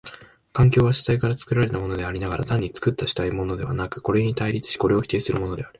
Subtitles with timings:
[0.51, 5.69] 環境は主体から作られたものでありながら、単に作った主体のものではなく、これに対立しこれを否定するものである。